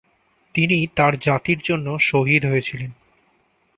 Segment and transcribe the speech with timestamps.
[0.55, 2.91] তিনি তাঁর জাতির জন্য শহীদ হয়েছিলেন।